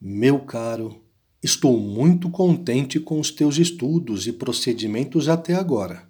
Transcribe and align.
Meu 0.00 0.38
caro, 0.38 1.02
estou 1.42 1.76
muito 1.76 2.30
contente 2.30 3.00
com 3.00 3.18
os 3.18 3.32
teus 3.32 3.58
estudos 3.58 4.28
e 4.28 4.32
procedimentos 4.32 5.28
até 5.28 5.54
agora. 5.54 6.08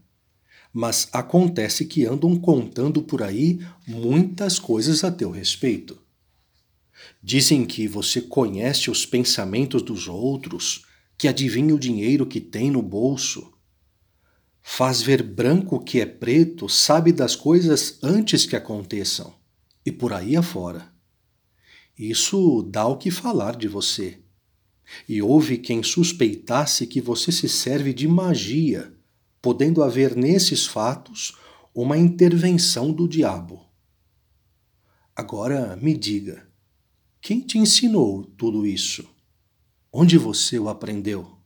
Mas 0.71 1.09
acontece 1.11 1.87
que 1.87 2.05
andam 2.05 2.37
contando 2.37 3.03
por 3.03 3.23
aí 3.23 3.67
muitas 3.87 4.59
coisas 4.59 5.05
a 5.05 5.11
teu 5.11 5.31
respeito. 5.31 5.99
Dizem 7.23 7.65
que 7.65 7.89
você 7.89 8.21
conhece 8.21 8.91
os 8.91 9.07
pensamentos 9.07 9.81
dos 9.81 10.07
outros, 10.07 10.85
que 11.17 11.27
adivinha 11.27 11.75
o 11.75 11.79
dinheiro 11.79 12.27
que 12.27 12.43
tem 12.43 12.71
no 12.71 12.83
bolso. 12.83 13.51
Faz 14.61 15.01
ver 15.01 15.23
branco 15.23 15.77
o 15.77 15.81
que 15.81 15.99
é 15.99 16.05
preto, 16.05 16.69
sabe 16.69 17.11
das 17.11 17.35
coisas 17.35 17.99
antes 18.03 18.45
que 18.45 18.55
aconteçam, 18.55 19.33
e 19.83 19.91
por 19.91 20.13
aí 20.13 20.37
afora. 20.37 20.98
Isso 21.99 22.63
dá 22.63 22.87
o 22.87 22.97
que 22.97 23.11
falar 23.11 23.57
de 23.57 23.67
você. 23.67 24.21
E 25.09 25.21
houve 25.21 25.59
quem 25.59 25.83
suspeitasse 25.83 26.87
que 26.87 27.01
você 27.01 27.33
se 27.33 27.49
serve 27.49 27.93
de 27.93 28.07
magia, 28.07 28.95
podendo 29.43 29.83
haver 29.83 30.15
nesses 30.15 30.65
fatos 30.65 31.37
uma 31.75 31.99
intervenção 31.99 32.93
do 32.93 33.09
diabo. 33.09 33.67
Agora 35.15 35.77
me 35.77 35.97
diga, 35.97 36.49
quem 37.21 37.41
te 37.41 37.59
ensinou 37.59 38.25
tudo 38.25 38.65
isso? 38.65 39.05
Onde 39.93 40.17
você 40.17 40.59
o 40.59 40.69
aprendeu? 40.69 41.37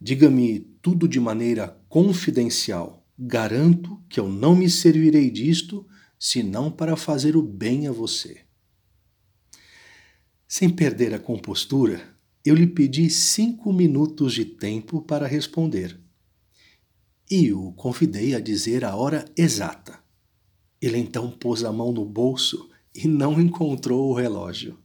Diga-me 0.00 0.58
tudo 0.82 1.06
de 1.06 1.20
maneira 1.20 1.80
confidencial. 1.88 3.06
Garanto 3.16 4.02
que 4.08 4.18
eu 4.18 4.28
não 4.28 4.56
me 4.56 4.68
servirei 4.68 5.30
disto 5.30 5.86
senão 6.18 6.70
para 6.70 6.96
fazer 6.96 7.36
o 7.36 7.42
bem 7.42 7.86
a 7.86 7.92
você. 7.92 8.45
Sem 10.48 10.70
perder 10.70 11.12
a 11.12 11.18
compostura, 11.18 12.16
eu 12.44 12.54
lhe 12.54 12.68
pedi 12.68 13.10
cinco 13.10 13.72
minutos 13.72 14.32
de 14.32 14.44
tempo 14.44 15.02
para 15.02 15.26
responder. 15.26 15.98
E 17.28 17.52
o 17.52 17.72
convidei 17.72 18.32
a 18.32 18.38
dizer 18.38 18.84
a 18.84 18.94
hora 18.94 19.24
exata. 19.36 19.98
Ele 20.80 20.98
então 20.98 21.32
pôs 21.32 21.64
a 21.64 21.72
mão 21.72 21.90
no 21.90 22.04
bolso 22.04 22.70
e 22.94 23.08
não 23.08 23.38
encontrou 23.42 24.08
o 24.08 24.14
relógio. 24.14 24.78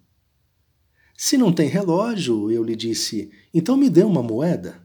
Se 1.16 1.38
não 1.38 1.54
tem 1.54 1.70
relógio, 1.70 2.50
eu 2.50 2.64
lhe 2.64 2.76
disse, 2.76 3.30
então 3.54 3.78
me 3.78 3.92
dê 3.92 4.04
uma 4.04 4.24
moeda. 4.24 4.82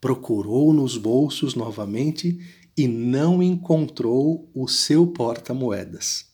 Procurou 0.00 0.72
nos 0.72 0.96
bolsos 0.96 1.56
novamente 1.56 2.38
e 2.76 2.86
não 2.86 3.42
encontrou 3.42 4.48
o 4.54 4.68
seu 4.68 5.08
porta-moedas. 5.08 6.28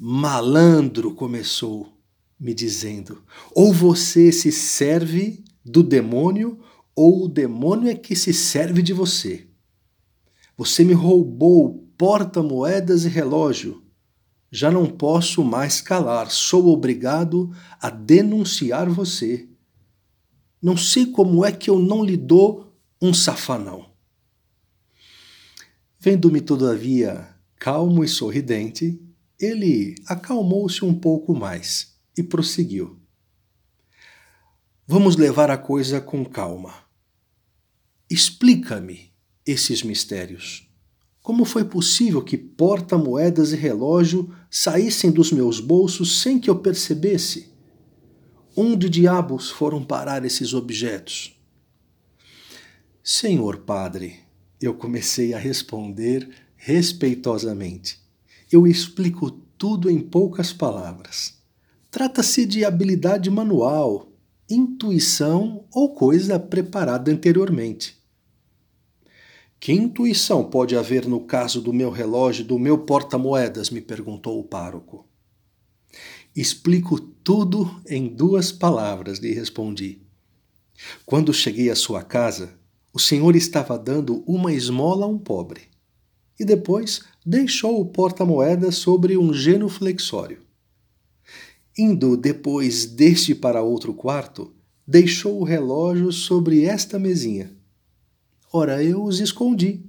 Malandro, 0.00 1.12
começou, 1.12 1.97
me 2.38 2.54
dizendo, 2.54 3.22
ou 3.52 3.72
você 3.72 4.30
se 4.30 4.52
serve 4.52 5.42
do 5.64 5.82
demônio, 5.82 6.58
ou 6.94 7.24
o 7.24 7.28
demônio 7.28 7.88
é 7.88 7.94
que 7.94 8.14
se 8.14 8.32
serve 8.32 8.80
de 8.80 8.92
você. 8.92 9.46
Você 10.56 10.84
me 10.84 10.92
roubou 10.92 11.88
porta-moedas 11.96 13.04
e 13.04 13.08
relógio. 13.08 13.82
Já 14.50 14.70
não 14.70 14.86
posso 14.86 15.44
mais 15.44 15.80
calar, 15.80 16.30
sou 16.30 16.68
obrigado 16.68 17.52
a 17.80 17.90
denunciar 17.90 18.88
você. 18.88 19.48
Não 20.62 20.76
sei 20.76 21.06
como 21.06 21.44
é 21.44 21.52
que 21.52 21.68
eu 21.68 21.78
não 21.78 22.04
lhe 22.04 22.16
dou 22.16 22.72
um 23.00 23.12
safanão. 23.12 23.90
Vendo-me, 26.00 26.40
todavia, 26.40 27.28
calmo 27.56 28.02
e 28.02 28.08
sorridente, 28.08 29.00
ele 29.38 29.96
acalmou-se 30.06 30.84
um 30.84 30.94
pouco 30.94 31.34
mais 31.34 31.87
e 32.18 32.22
prosseguiu. 32.22 32.98
Vamos 34.86 35.16
levar 35.16 35.50
a 35.50 35.56
coisa 35.56 36.00
com 36.00 36.24
calma. 36.24 36.74
Explica-me 38.10 39.12
esses 39.46 39.82
mistérios. 39.82 40.68
Como 41.22 41.44
foi 41.44 41.64
possível 41.64 42.22
que 42.22 42.36
porta-moedas 42.36 43.52
e 43.52 43.56
relógio 43.56 44.34
saíssem 44.50 45.10
dos 45.10 45.30
meus 45.30 45.60
bolsos 45.60 46.20
sem 46.20 46.38
que 46.38 46.48
eu 46.48 46.58
percebesse? 46.58 47.52
Onde 48.56 48.88
diabos 48.88 49.50
foram 49.50 49.84
parar 49.84 50.24
esses 50.24 50.54
objetos? 50.54 51.38
Senhor 53.04 53.58
Padre, 53.58 54.20
eu 54.60 54.74
comecei 54.74 55.34
a 55.34 55.38
responder 55.38 56.28
respeitosamente 56.56 58.08
eu 58.50 58.66
explico 58.66 59.30
tudo 59.30 59.90
em 59.90 60.00
poucas 60.00 60.52
palavras. 60.52 61.37
Trata-se 61.90 62.44
de 62.44 62.66
habilidade 62.66 63.30
manual, 63.30 64.12
intuição 64.48 65.64
ou 65.72 65.94
coisa 65.94 66.38
preparada 66.38 67.10
anteriormente. 67.10 67.96
Que 69.58 69.72
intuição 69.72 70.44
pode 70.44 70.76
haver 70.76 71.06
no 71.06 71.20
caso 71.20 71.62
do 71.62 71.72
meu 71.72 71.90
relógio 71.90 72.44
do 72.44 72.58
meu 72.58 72.76
porta-moedas? 72.76 73.70
me 73.70 73.80
perguntou 73.80 74.38
o 74.38 74.44
pároco. 74.44 75.06
Explico 76.36 77.00
tudo 77.00 77.80
em 77.88 78.06
duas 78.06 78.52
palavras, 78.52 79.18
lhe 79.18 79.32
respondi. 79.32 80.02
Quando 81.06 81.32
cheguei 81.32 81.70
à 81.70 81.74
sua 81.74 82.02
casa, 82.02 82.52
o 82.92 83.00
senhor 83.00 83.34
estava 83.34 83.78
dando 83.78 84.22
uma 84.26 84.52
esmola 84.52 85.06
a 85.06 85.08
um 85.08 85.18
pobre 85.18 85.62
e 86.38 86.44
depois 86.44 87.00
deixou 87.24 87.80
o 87.80 87.86
porta-moedas 87.86 88.76
sobre 88.76 89.16
um 89.16 89.32
genuflexório. 89.32 90.47
Indo 91.78 92.16
depois 92.16 92.86
deste 92.86 93.36
para 93.36 93.62
outro 93.62 93.94
quarto, 93.94 94.52
deixou 94.84 95.40
o 95.40 95.44
relógio 95.44 96.10
sobre 96.10 96.64
esta 96.64 96.98
mesinha. 96.98 97.56
Ora, 98.52 98.82
eu 98.82 99.04
os 99.04 99.20
escondi, 99.20 99.84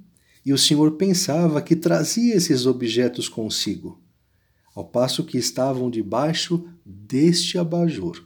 e 0.45 0.53
o 0.53 0.57
senhor 0.57 0.91
pensava 0.91 1.61
que 1.63 1.75
trazia 1.75 2.35
esses 2.35 2.67
objetos 2.67 3.27
consigo, 3.27 3.99
ao 4.75 4.85
passo 4.85 5.23
que 5.23 5.39
estavam 5.39 5.89
debaixo 5.89 6.63
deste 6.85 7.57
abajur. 7.57 8.23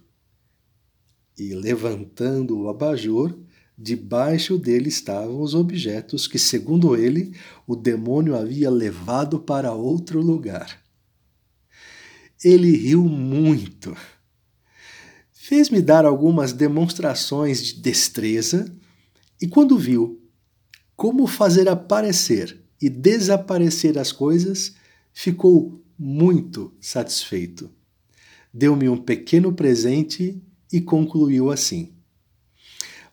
E 1.40 1.54
levantando 1.54 2.60
o 2.60 2.68
abajur, 2.68 3.40
Debaixo 3.78 4.58
dele 4.58 4.88
estavam 4.88 5.42
os 5.42 5.56
objetos 5.56 6.28
que, 6.28 6.38
segundo 6.38 6.96
ele, 6.96 7.36
o 7.66 7.76
demônio 7.76 8.36
havia 8.36 8.70
levado 8.70 9.40
para 9.40 9.74
outro 9.74 10.22
lugar. 10.22 10.83
Ele 12.44 12.76
riu 12.76 13.04
muito. 13.04 13.96
Fez-me 15.32 15.82
dar 15.82 16.06
algumas 16.06 16.54
demonstrações 16.54 17.64
de 17.64 17.82
destreza 17.82 18.74
e, 19.42 19.48
quando 19.48 19.78
viu 19.78 20.22
como 20.96 21.26
fazer 21.28 21.68
aparecer 21.68 22.62
e 22.82 22.90
desaparecer 22.90 23.98
as 23.98 24.12
coisas, 24.12 24.76
ficou 25.12 25.84
muito 25.98 26.74
satisfeito. 26.80 27.70
Deu-me 28.54 28.88
um 28.90 28.98
pequeno 28.98 29.54
presente 29.54 30.42
e 30.72 30.82
concluiu 30.82 31.52
assim 31.52 31.94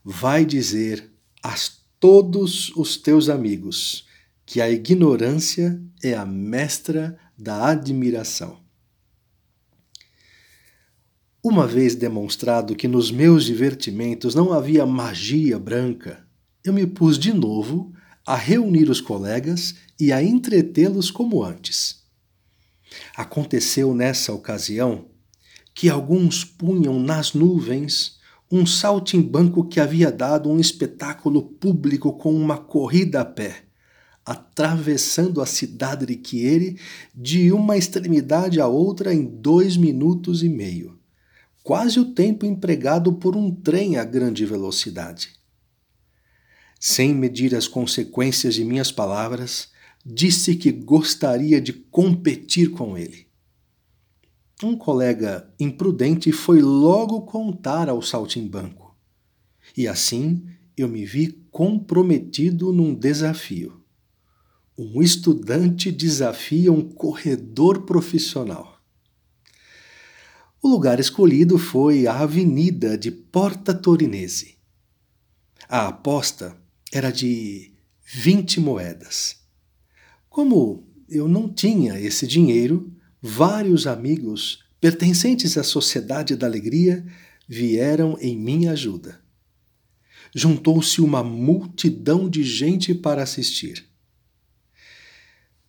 vai 0.05 0.45
dizer 0.45 1.11
a 1.43 1.55
todos 1.99 2.71
os 2.77 2.97
teus 2.97 3.29
amigos 3.29 4.07
que 4.47 4.61
a 4.61 4.71
ignorância 4.71 5.81
é 6.03 6.15
a 6.15 6.25
mestra 6.25 7.19
da 7.39 7.69
admiração. 7.69 8.59
Uma 11.43 11.67
vez 11.67 11.95
demonstrado 11.95 12.77
que 12.77 12.87
nos 12.87 13.11
meus 13.11 13.45
divertimentos 13.45 14.35
não 14.35 14.53
havia 14.53 14.85
magia 14.85 15.59
branca, 15.59 16.23
eu 16.63 16.71
me 16.71 16.87
pus 16.87 17.19
de 17.19 17.33
novo 17.33 17.95
a 18.27 18.37
reunir 18.37 18.91
os 18.91 19.01
colegas 19.01 19.75
e 19.99 20.13
a 20.13 20.23
entretê-los 20.23 21.11
como 21.11 21.43
antes. 21.43 22.03
Aconteceu 23.17 23.95
nessa 23.95 24.35
ocasião 24.35 25.07
que 25.75 25.89
alguns 25.89 26.45
punham 26.45 27.01
nas 27.01 27.33
nuvens 27.33 28.19
um 28.53 28.67
saltimbanco 28.67 29.67
que 29.67 29.81
havia 29.81 30.13
dado 30.13 30.51
um 30.51 30.61
espetáculo 30.61 31.41
público 31.41 32.13
com 32.13 32.35
uma 32.35 32.59
corrida 32.59 33.23
a 33.23 33.25
pé, 33.25 33.65
atravessando 34.27 35.41
a 35.41 35.47
cidade 35.47 36.05
de 36.05 36.21
Chieri 36.23 36.79
de 37.15 37.51
uma 37.51 37.79
extremidade 37.79 38.61
à 38.61 38.67
outra 38.67 39.15
em 39.15 39.25
dois 39.25 39.79
minutos 39.79 40.43
e 40.43 40.49
meio, 40.51 41.00
quase 41.71 42.01
o 42.01 42.05
tempo 42.05 42.45
empregado 42.45 43.13
por 43.13 43.37
um 43.37 43.49
trem 43.55 43.97
a 43.97 44.03
grande 44.03 44.45
velocidade. 44.45 45.35
Sem 46.81 47.15
medir 47.15 47.55
as 47.55 47.69
consequências 47.69 48.57
de 48.57 48.65
minhas 48.65 48.91
palavras, 48.91 49.69
disse 50.05 50.57
que 50.57 50.73
gostaria 50.73 51.61
de 51.61 51.73
competir 51.73 52.73
com 52.73 52.99
ele. 52.99 53.29
Um 54.61 54.77
colega 54.77 55.49
imprudente 55.61 56.33
foi 56.33 56.61
logo 56.61 57.21
contar 57.21 57.89
ao 57.89 58.03
saltimbanco. 58.03 58.93
E 59.77 59.87
assim 59.87 60.45
eu 60.77 60.89
me 60.89 61.05
vi 61.05 61.29
comprometido 61.53 62.73
num 62.73 62.93
desafio. 62.93 63.81
Um 64.77 65.01
estudante 65.01 65.93
desafia 65.93 66.73
um 66.73 66.83
corredor 66.83 67.83
profissional. 67.83 68.80
O 70.63 70.69
lugar 70.69 71.01
escolhido 71.01 71.57
foi 71.57 72.07
a 72.07 72.19
avenida 72.19 72.99
de 72.99 73.11
Porta 73.11 73.73
Torinese. 73.73 74.59
A 75.67 75.89
aposta 75.89 76.55
era 76.93 77.11
de 77.11 77.73
20 78.05 78.61
moedas. 78.61 79.37
Como 80.29 80.87
eu 81.09 81.27
não 81.27 81.49
tinha 81.49 81.99
esse 81.99 82.27
dinheiro, 82.27 82.93
vários 83.23 83.87
amigos 83.87 84.63
pertencentes 84.79 85.57
à 85.57 85.63
Sociedade 85.63 86.37
da 86.37 86.47
Alegria 86.47 87.07
vieram 87.49 88.19
em 88.21 88.37
minha 88.37 88.73
ajuda. 88.73 89.19
Juntou-se 90.35 91.01
uma 91.01 91.25
multidão 91.25 92.29
de 92.29 92.43
gente 92.43 92.95
para 92.95 93.23
assistir. 93.23 93.87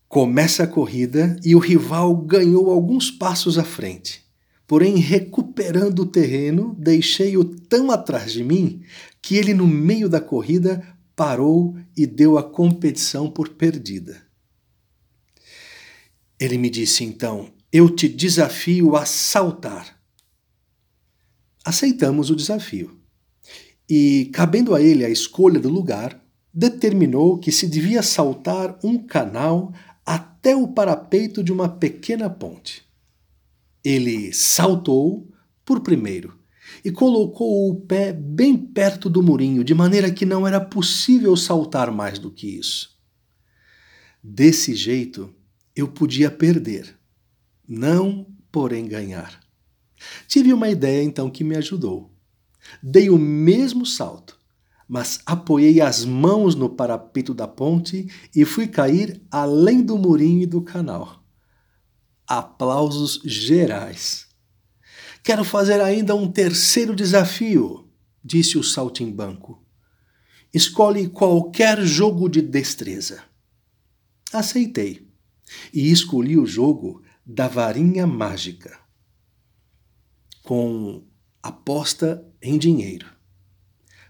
Começa 0.10 0.64
a 0.64 0.68
corrida 0.68 1.40
e 1.46 1.56
o 1.56 1.60
rival 1.60 2.14
ganhou 2.14 2.70
alguns 2.70 3.10
passos 3.10 3.58
à 3.58 3.64
frente. 3.64 4.30
Porém, 4.72 4.96
recuperando 4.96 6.04
o 6.04 6.06
terreno, 6.06 6.74
deixei-o 6.80 7.44
tão 7.44 7.92
atrás 7.92 8.32
de 8.32 8.42
mim 8.42 8.82
que 9.22 9.36
ele, 9.36 9.54
no 9.54 9.68
meio 9.68 10.08
da 10.08 10.22
corrida, 10.22 10.82
parou 11.14 11.76
e 11.94 12.08
deu 12.08 12.38
a 12.38 12.44
competição 12.50 13.30
por 13.30 13.50
perdida. 13.50 14.26
Ele 16.40 16.58
me 16.58 16.70
disse 16.70 17.04
então: 17.04 17.52
Eu 17.70 17.94
te 17.94 18.08
desafio 18.08 18.96
a 18.96 19.06
saltar. 19.06 20.02
Aceitamos 21.66 22.30
o 22.30 22.36
desafio. 22.38 22.98
E, 23.90 24.32
cabendo 24.32 24.74
a 24.74 24.82
ele 24.82 25.04
a 25.04 25.10
escolha 25.10 25.60
do 25.60 25.68
lugar, 25.68 26.18
determinou 26.54 27.38
que 27.38 27.52
se 27.52 27.68
devia 27.68 28.02
saltar 28.02 28.80
um 28.82 28.98
canal 28.98 29.74
até 30.06 30.56
o 30.56 30.70
parapeito 30.70 31.44
de 31.44 31.52
uma 31.52 31.68
pequena 31.68 32.30
ponte. 32.30 32.90
Ele 33.84 34.32
saltou 34.34 35.28
por 35.66 35.82
primeiro 35.82 36.40
e 36.84 36.92
colocou 36.92 37.70
o 37.70 37.82
pé 37.82 38.14
bem 38.14 38.58
perto 38.58 39.10
do 39.10 39.22
murinho, 39.22 39.64
de 39.64 39.74
maneira 39.74 40.12
que 40.12 40.26
não 40.26 40.48
era 40.48 40.60
possível 40.60 41.36
saltar 41.36 41.92
mais 41.92 42.18
do 42.20 42.32
que 42.32 42.48
isso. 42.48 42.98
Desse 44.24 44.76
jeito, 44.76 45.34
eu 45.76 45.88
podia 45.88 46.30
perder, 46.30 46.96
não, 47.68 48.28
porém, 48.52 48.88
ganhar. 48.88 49.40
Tive 50.28 50.54
uma 50.54 50.70
ideia 50.70 51.04
então 51.04 51.30
que 51.30 51.44
me 51.44 51.56
ajudou. 51.56 52.12
Dei 52.82 53.10
o 53.10 53.18
mesmo 53.18 53.86
salto, 53.86 54.38
mas 54.88 55.20
apoiei 55.26 55.82
as 55.82 56.06
mãos 56.06 56.54
no 56.54 56.70
parapeito 56.70 57.34
da 57.34 57.48
ponte 57.48 58.08
e 58.36 58.46
fui 58.46 58.68
cair 58.68 59.22
além 59.32 59.82
do 59.82 59.98
murinho 59.98 60.44
e 60.44 60.46
do 60.46 60.62
canal. 60.62 61.21
Aplausos 62.34 63.20
gerais. 63.26 64.26
Quero 65.22 65.44
fazer 65.44 65.82
ainda 65.82 66.16
um 66.16 66.32
terceiro 66.32 66.96
desafio, 66.96 67.92
disse 68.24 68.58
o 68.58 68.64
saltimbanco. 68.64 69.62
Escolhe 70.54 71.10
qualquer 71.10 71.82
jogo 71.82 72.30
de 72.30 72.42
destreza. 72.42 73.22
Aceitei 74.32 75.06
e 75.74 75.92
escolhi 75.92 76.38
o 76.38 76.46
jogo 76.46 77.04
da 77.26 77.50
varinha 77.50 78.08
mágica, 78.08 78.80
com 80.42 81.04
aposta 81.44 82.26
em 82.42 82.58
dinheiro. 82.58 83.10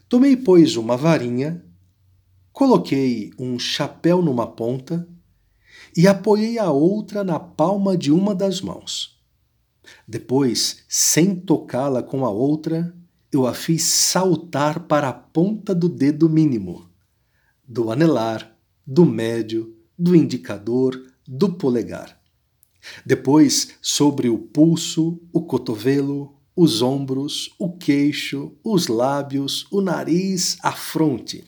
Tomei, 0.07 0.37
pois, 0.37 0.75
uma 0.75 0.95
varinha, 0.95 1.65
coloquei 2.53 3.31
um 3.39 3.57
chapéu 3.57 4.21
numa 4.21 4.45
ponta 4.45 5.09
e 5.95 6.07
apoiei 6.07 6.57
a 6.57 6.71
outra 6.71 7.23
na 7.23 7.39
palma 7.39 7.97
de 7.97 8.11
uma 8.11 8.33
das 8.33 8.61
mãos. 8.61 9.19
Depois, 10.07 10.83
sem 10.87 11.35
tocá-la 11.35 12.01
com 12.01 12.25
a 12.25 12.29
outra, 12.29 12.95
eu 13.31 13.47
a 13.47 13.53
fiz 13.53 13.83
saltar 13.83 14.81
para 14.87 15.09
a 15.09 15.13
ponta 15.13 15.73
do 15.73 15.87
dedo 15.87 16.29
mínimo, 16.29 16.89
do 17.67 17.91
anelar, 17.91 18.57
do 18.85 19.05
médio, 19.05 19.75
do 19.97 20.15
indicador, 20.15 21.01
do 21.27 21.53
polegar. 21.53 22.19
Depois, 23.05 23.75
sobre 23.81 24.27
o 24.27 24.37
pulso, 24.37 25.21
o 25.31 25.43
cotovelo, 25.43 26.35
os 26.55 26.81
ombros, 26.81 27.53
o 27.57 27.71
queixo, 27.77 28.51
os 28.63 28.87
lábios, 28.87 29.65
o 29.71 29.81
nariz, 29.81 30.57
a 30.61 30.71
fronte. 30.71 31.43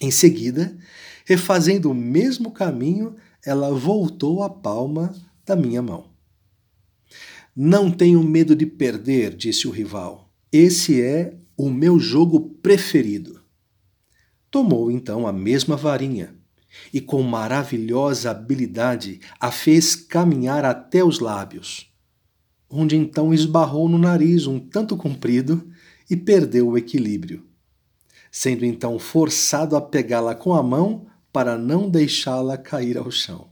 Em 0.00 0.10
seguida, 0.10 0.76
refazendo 1.24 1.90
o 1.90 1.94
mesmo 1.94 2.50
caminho, 2.50 3.14
ela 3.44 3.72
voltou 3.72 4.42
à 4.42 4.48
palma 4.48 5.14
da 5.44 5.56
minha 5.56 5.82
mão. 5.82 6.12
Não 7.54 7.90
tenho 7.90 8.22
medo 8.22 8.54
de 8.54 8.64
perder, 8.64 9.34
disse 9.34 9.66
o 9.66 9.70
rival. 9.70 10.30
Esse 10.50 11.02
é 11.02 11.36
o 11.56 11.68
meu 11.68 11.98
jogo 11.98 12.40
preferido. 12.62 13.42
Tomou 14.50 14.90
então 14.90 15.26
a 15.26 15.32
mesma 15.32 15.76
varinha 15.76 16.34
e, 16.92 17.00
com 17.00 17.22
maravilhosa 17.22 18.30
habilidade, 18.30 19.20
a 19.38 19.50
fez 19.50 19.94
caminhar 19.94 20.64
até 20.64 21.04
os 21.04 21.20
lábios, 21.20 21.92
onde 22.70 22.96
então 22.96 23.34
esbarrou 23.34 23.88
no 23.88 23.98
nariz 23.98 24.46
um 24.46 24.58
tanto 24.58 24.96
comprido 24.96 25.70
e 26.08 26.16
perdeu 26.16 26.68
o 26.68 26.78
equilíbrio, 26.78 27.46
sendo 28.30 28.64
então 28.64 28.98
forçado 28.98 29.76
a 29.76 29.80
pegá-la 29.80 30.34
com 30.34 30.54
a 30.54 30.62
mão 30.62 31.06
para 31.32 31.56
não 31.56 31.88
deixá-la 31.88 32.58
cair 32.58 32.98
ao 32.98 33.10
chão. 33.10 33.48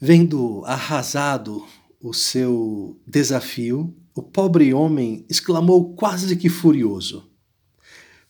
Vendo 0.00 0.62
arrasado 0.64 1.66
o 2.00 2.14
seu 2.14 2.98
desafio, 3.06 3.94
o 4.14 4.22
pobre 4.22 4.72
homem 4.72 5.26
exclamou 5.28 5.94
quase 5.94 6.36
que 6.36 6.48
furioso: 6.48 7.28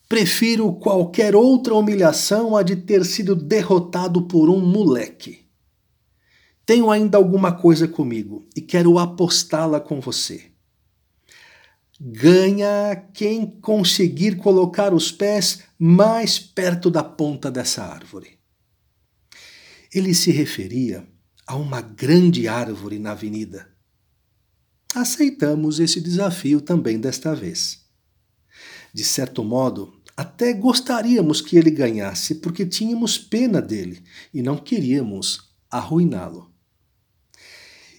Prefiro 0.08 0.72
qualquer 0.72 1.36
outra 1.36 1.74
humilhação 1.74 2.56
a 2.56 2.62
de 2.62 2.74
ter 2.74 3.04
sido 3.04 3.36
derrotado 3.36 4.22
por 4.22 4.50
um 4.50 4.58
moleque. 4.58 5.46
Tenho 6.66 6.90
ainda 6.90 7.18
alguma 7.18 7.52
coisa 7.52 7.86
comigo 7.86 8.46
e 8.56 8.60
quero 8.60 8.98
apostá-la 8.98 9.80
com 9.80 10.00
você. 10.00 10.49
Ganha 12.02 12.96
quem 13.12 13.44
conseguir 13.60 14.38
colocar 14.38 14.94
os 14.94 15.12
pés 15.12 15.64
mais 15.78 16.38
perto 16.38 16.90
da 16.90 17.04
ponta 17.04 17.50
dessa 17.50 17.84
árvore. 17.84 18.38
Ele 19.92 20.14
se 20.14 20.30
referia 20.30 21.06
a 21.46 21.56
uma 21.56 21.82
grande 21.82 22.48
árvore 22.48 22.98
na 22.98 23.10
avenida. 23.10 23.70
Aceitamos 24.94 25.78
esse 25.78 26.00
desafio 26.00 26.62
também 26.62 26.98
desta 26.98 27.34
vez. 27.34 27.84
De 28.94 29.04
certo 29.04 29.44
modo, 29.44 30.00
até 30.16 30.54
gostaríamos 30.54 31.42
que 31.42 31.58
ele 31.58 31.70
ganhasse, 31.70 32.36
porque 32.36 32.64
tínhamos 32.64 33.18
pena 33.18 33.60
dele 33.60 34.02
e 34.32 34.40
não 34.40 34.56
queríamos 34.56 35.52
arruiná-lo. 35.70 36.50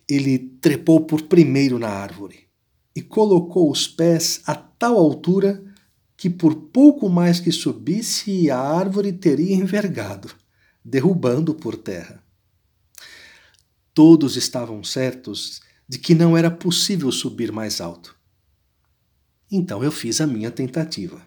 Ele 0.09 0.39
trepou 0.59 1.01
por 1.01 1.21
primeiro 1.21 1.77
na 1.77 1.89
árvore 1.89 2.50
e 2.95 3.01
colocou 3.01 3.71
os 3.71 3.87
pés 3.87 4.41
a 4.45 4.55
tal 4.55 4.97
altura 4.97 5.63
que 6.17 6.29
por 6.29 6.55
pouco 6.55 7.09
mais 7.09 7.39
que 7.39 7.51
subisse, 7.51 8.51
a 8.51 8.59
árvore 8.59 9.11
teria 9.11 9.55
envergado, 9.55 10.29
derrubando 10.83 11.53
por 11.53 11.75
terra. 11.75 12.23
Todos 13.93 14.35
estavam 14.35 14.83
certos 14.83 15.61
de 15.87 15.97
que 15.97 16.13
não 16.13 16.37
era 16.37 16.51
possível 16.51 17.11
subir 17.11 17.51
mais 17.51 17.81
alto. 17.81 18.15
Então 19.51 19.83
eu 19.83 19.91
fiz 19.91 20.21
a 20.21 20.27
minha 20.27 20.51
tentativa 20.51 21.21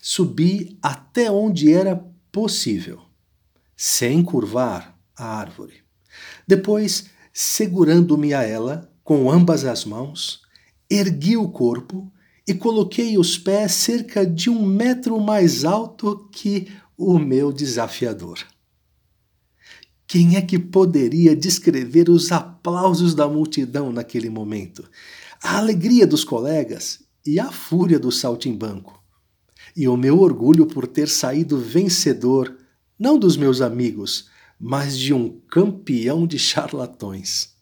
subi 0.00 0.78
até 0.82 1.30
onde 1.30 1.72
era 1.72 1.96
possível, 2.30 3.00
sem 3.74 4.22
curvar 4.22 4.98
a 5.16 5.24
árvore. 5.38 5.82
Depois, 6.46 7.06
segurando-me 7.32 8.34
a 8.34 8.42
ela 8.42 8.92
com 9.02 9.30
ambas 9.30 9.64
as 9.64 9.86
mãos, 9.86 10.42
ergui 10.94 11.36
o 11.36 11.48
corpo 11.48 12.12
e 12.46 12.54
coloquei 12.54 13.18
os 13.18 13.38
pés 13.38 13.72
cerca 13.72 14.26
de 14.26 14.50
um 14.50 14.64
metro 14.64 15.18
mais 15.20 15.64
alto 15.64 16.28
que 16.30 16.68
o 16.96 17.18
meu 17.18 17.52
desafiador. 17.52 18.38
Quem 20.06 20.36
é 20.36 20.42
que 20.42 20.58
poderia 20.58 21.34
descrever 21.34 22.08
os 22.08 22.30
aplausos 22.30 23.14
da 23.14 23.26
multidão 23.26 23.90
naquele 23.90 24.30
momento, 24.30 24.84
a 25.42 25.58
alegria 25.58 26.06
dos 26.06 26.24
colegas 26.24 27.02
e 27.26 27.40
a 27.40 27.50
fúria 27.50 27.98
do 27.98 28.12
saltimbanco? 28.12 29.04
e 29.76 29.88
o 29.88 29.96
meu 29.96 30.20
orgulho 30.20 30.66
por 30.66 30.86
ter 30.86 31.08
saído 31.08 31.58
vencedor, 31.58 32.56
não 32.98 33.18
dos 33.18 33.36
meus 33.36 33.60
amigos, 33.60 34.28
mas 34.58 34.96
de 34.98 35.12
um 35.12 35.40
campeão 35.48 36.26
de 36.26 36.38
charlatões. 36.38 37.54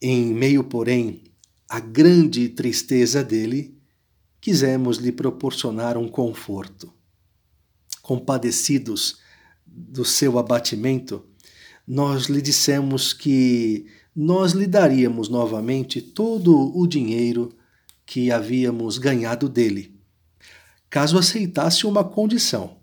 Em 0.00 0.34
meio, 0.34 0.64
porém, 0.64 1.22
à 1.72 1.80
grande 1.80 2.50
tristeza 2.50 3.24
dele, 3.24 3.74
quisemos 4.42 4.98
lhe 4.98 5.10
proporcionar 5.10 5.96
um 5.96 6.06
conforto. 6.06 6.92
Compadecidos 8.02 9.20
do 9.66 10.04
seu 10.04 10.38
abatimento, 10.38 11.24
nós 11.88 12.24
lhe 12.24 12.42
dissemos 12.42 13.14
que 13.14 13.86
nós 14.14 14.52
lhe 14.52 14.66
daríamos 14.66 15.30
novamente 15.30 16.02
todo 16.02 16.78
o 16.78 16.86
dinheiro 16.86 17.56
que 18.04 18.30
havíamos 18.30 18.98
ganhado 18.98 19.48
dele, 19.48 19.98
caso 20.90 21.16
aceitasse 21.16 21.86
uma 21.86 22.04
condição. 22.04 22.76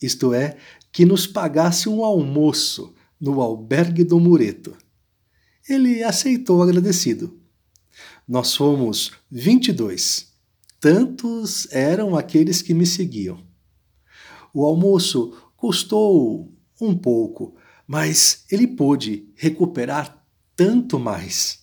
Isto 0.00 0.32
é, 0.32 0.56
que 0.92 1.04
nos 1.04 1.26
pagasse 1.26 1.88
um 1.88 2.04
almoço 2.04 2.94
no 3.20 3.40
albergue 3.40 4.04
do 4.04 4.20
Mureto. 4.20 4.76
Ele 5.68 6.04
aceitou 6.04 6.62
agradecido. 6.62 7.41
Nós 8.26 8.54
fomos 8.54 9.12
22. 9.30 10.32
Tantos 10.80 11.70
eram 11.72 12.16
aqueles 12.16 12.62
que 12.62 12.74
me 12.74 12.86
seguiam. 12.86 13.42
O 14.54 14.64
almoço 14.64 15.36
custou 15.56 16.52
um 16.80 16.96
pouco, 16.96 17.56
mas 17.86 18.44
ele 18.50 18.66
pôde 18.66 19.28
recuperar 19.34 20.24
tanto 20.56 20.98
mais. 20.98 21.60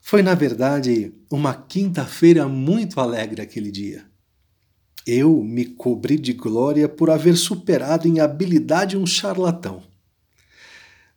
Foi, 0.00 0.22
na 0.22 0.34
verdade, 0.34 1.12
uma 1.30 1.54
quinta-feira 1.54 2.48
muito 2.48 3.00
alegre 3.00 3.42
aquele 3.42 3.70
dia. 3.70 4.06
Eu 5.06 5.42
me 5.42 5.64
cobri 5.64 6.18
de 6.18 6.32
glória 6.32 6.88
por 6.88 7.10
haver 7.10 7.36
superado 7.36 8.06
em 8.08 8.20
habilidade 8.20 8.96
um 8.96 9.06
charlatão. 9.06 9.82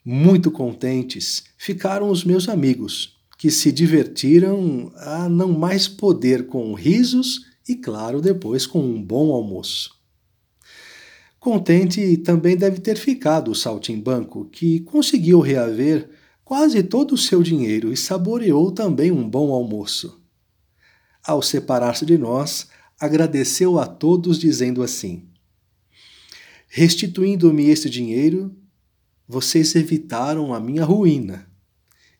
Muito 0.06 0.52
contentes 0.52 1.44
ficaram 1.58 2.10
os 2.10 2.24
meus 2.24 2.50
amigos, 2.50 3.13
que 3.44 3.52
se 3.52 3.74
divertiram 3.74 4.90
a 4.96 5.28
não 5.28 5.52
mais 5.52 5.86
poder 5.86 6.48
com 6.48 6.74
risos 6.74 7.46
e, 7.68 7.76
claro, 7.76 8.22
depois 8.22 8.66
com 8.66 8.80
um 8.80 9.04
bom 9.04 9.34
almoço. 9.34 10.00
Contente 11.42 12.16
também 12.16 12.56
deve 12.56 12.80
ter 12.80 12.96
ficado 12.96 13.52
o 13.52 13.56
saltimbanco, 13.56 14.46
que 14.46 14.80
conseguiu 14.80 15.42
reaver 15.42 16.10
quase 16.46 16.82
todo 16.84 17.16
o 17.16 17.18
seu 17.18 17.44
dinheiro 17.44 17.92
e 17.92 17.98
saboreou 17.98 18.72
também 18.72 19.12
um 19.12 19.30
bom 19.30 19.52
almoço. 19.52 20.24
Ao 21.22 21.42
separar-se 21.42 22.06
de 22.06 22.18
nós, 22.18 22.70
agradeceu 22.98 23.78
a 23.78 23.86
todos, 23.86 24.40
dizendo 24.40 24.82
assim: 24.82 25.28
Restituindo-me 26.70 27.66
este 27.66 27.90
dinheiro, 27.90 28.56
vocês 29.28 29.76
evitaram 29.76 30.54
a 30.54 30.62
minha 30.62 30.86
ruína. 30.86 31.52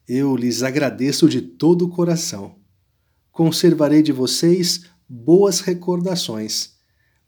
Eu 0.06 0.36
lhes 0.36 0.62
agradeço 0.62 1.28
de 1.28 1.40
todo 1.40 1.86
o 1.86 1.90
coração. 1.90 2.56
Conservarei 3.32 4.02
de 4.02 4.12
vocês 4.12 4.82
boas 5.08 5.60
recordações 5.60 6.74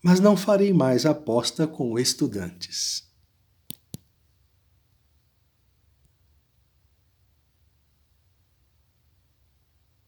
mas 0.06 0.20
não 0.20 0.36
farei 0.36 0.72
mais 0.72 1.04
aposta 1.04 1.66
com 1.66 1.98
estudantes. 1.98 3.05